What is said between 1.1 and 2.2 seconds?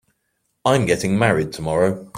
married tomorrow.